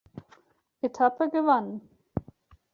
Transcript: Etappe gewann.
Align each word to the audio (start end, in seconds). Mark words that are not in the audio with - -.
Etappe 0.81 1.29
gewann. 1.29 1.79